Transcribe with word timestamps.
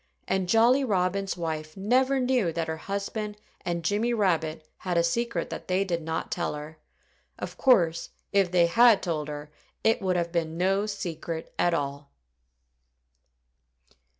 And 0.27 0.49
Jolly 0.49 0.83
Robin's 0.83 1.37
wife 1.37 1.77
never 1.77 2.19
knew 2.19 2.51
that 2.53 2.67
her 2.67 2.77
husband 2.77 3.37
and 3.63 3.83
Jimmy 3.85 4.15
Rabbit 4.15 4.65
had 4.77 4.97
a 4.97 5.03
secret 5.03 5.51
that 5.51 5.67
they 5.67 5.83
did 5.83 6.01
not 6.01 6.31
tell 6.31 6.55
her. 6.55 6.79
Of 7.37 7.55
course, 7.55 8.09
if 8.31 8.49
they 8.49 8.65
had 8.65 9.03
told 9.03 9.27
her 9.27 9.51
it 9.83 10.01
would 10.01 10.15
have 10.15 10.31
been 10.31 10.57
no 10.57 10.87
secret 10.87 11.53
at 11.59 11.75
all. 11.75 12.09